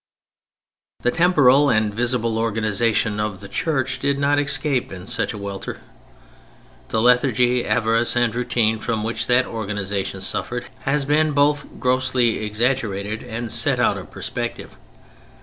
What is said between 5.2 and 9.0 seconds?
a welter. The lethargy, avarice, and routine